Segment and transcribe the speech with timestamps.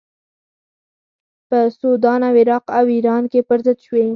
[1.49, 4.05] په سودان او عراق او ایران کې پر ضد شوې.